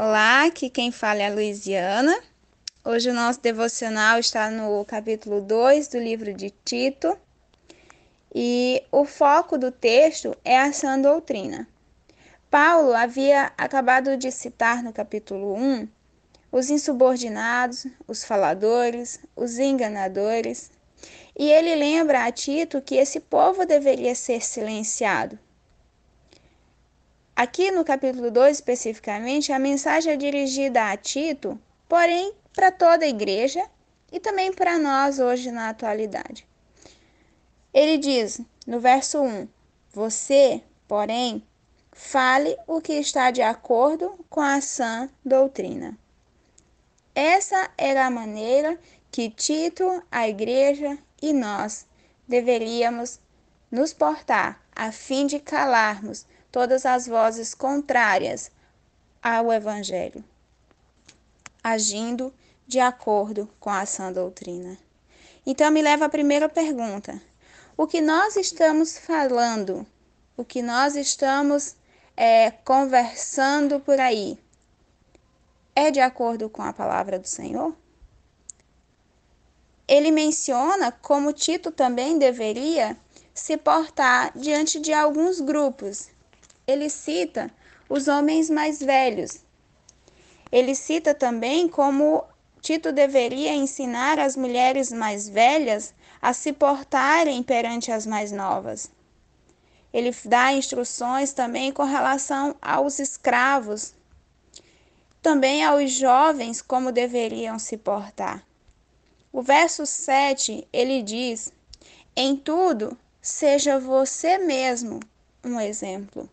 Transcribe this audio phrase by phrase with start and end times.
[0.00, 2.16] Olá, aqui quem fala é a Luiziana.
[2.84, 7.18] Hoje o nosso devocional está no capítulo 2 do livro de Tito.
[8.32, 11.66] E o foco do texto é a sã doutrina.
[12.48, 15.88] Paulo havia acabado de citar no capítulo 1
[16.52, 20.70] os insubordinados, os faladores, os enganadores.
[21.36, 25.36] E ele lembra a Tito que esse povo deveria ser silenciado
[27.38, 31.56] Aqui no capítulo 2, especificamente, a mensagem é dirigida a Tito,
[31.88, 33.64] porém para toda a igreja
[34.10, 36.44] e também para nós hoje na atualidade.
[37.72, 39.46] Ele diz no verso 1:
[39.92, 41.40] Você, porém,
[41.92, 45.96] fale o que está de acordo com a sã doutrina.
[47.14, 48.76] Essa era a maneira
[49.12, 51.86] que Tito, a igreja e nós
[52.26, 53.20] deveríamos
[53.70, 58.50] nos portar a fim de calarmos todas as vozes contrárias
[59.22, 60.24] ao Evangelho,
[61.62, 62.32] agindo
[62.66, 64.78] de acordo com a sã doutrina.
[65.46, 67.20] Então, me leva à primeira pergunta:
[67.76, 69.86] o que nós estamos falando,
[70.36, 71.76] o que nós estamos
[72.16, 74.38] é, conversando por aí,
[75.74, 77.74] é de acordo com a palavra do Senhor?
[79.86, 82.96] Ele menciona como Tito também deveria
[83.32, 86.10] se portar diante de alguns grupos
[86.68, 87.50] ele cita
[87.88, 89.40] os homens mais velhos.
[90.52, 92.22] Ele cita também como
[92.60, 98.90] Tito deveria ensinar as mulheres mais velhas a se portarem perante as mais novas.
[99.90, 103.94] Ele dá instruções também com relação aos escravos,
[105.22, 108.44] também aos jovens como deveriam se portar.
[109.32, 111.50] O verso 7, ele diz:
[112.14, 115.00] Em tudo, seja você mesmo
[115.42, 116.28] um exemplo.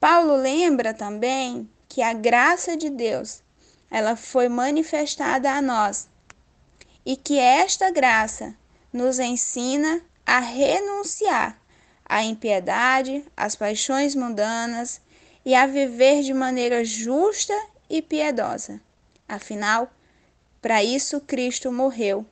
[0.00, 3.42] Paulo lembra também que a graça de Deus,
[3.90, 6.08] ela foi manifestada a nós
[7.04, 8.54] e que esta graça
[8.92, 11.60] nos ensina a renunciar
[12.04, 15.00] à impiedade, às paixões mundanas
[15.44, 17.54] e a viver de maneira justa
[17.90, 18.80] e piedosa.
[19.28, 19.90] Afinal,
[20.62, 22.24] para isso Cristo morreu,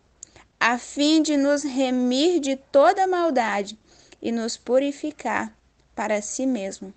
[0.60, 3.76] a fim de nos remir de toda maldade
[4.22, 5.53] e nos purificar
[5.97, 6.94] para si mesmo.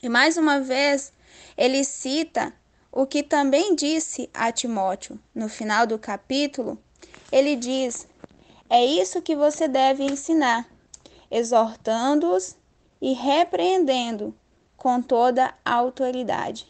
[0.00, 1.12] E mais uma vez,
[1.56, 2.54] ele cita
[2.92, 6.78] o que também disse a Timóteo no final do capítulo.
[7.32, 8.06] Ele diz:
[8.70, 10.68] É isso que você deve ensinar,
[11.28, 12.56] exortando-os
[13.00, 14.32] e repreendendo
[14.76, 16.66] com toda a autoridade.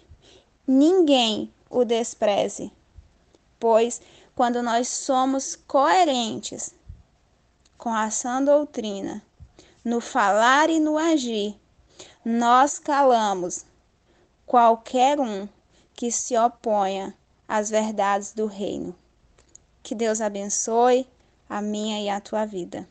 [0.66, 2.72] Ninguém o despreze,
[3.60, 4.00] pois
[4.34, 6.74] quando nós somos coerentes
[7.76, 9.22] com a sã doutrina,
[9.84, 11.58] no falar e no agir,
[12.24, 13.64] nós calamos
[14.44, 15.48] qualquer um
[15.94, 17.14] que se oponha
[17.46, 18.94] às verdades do reino.
[19.82, 21.06] Que Deus abençoe
[21.48, 22.88] a minha e a tua vida.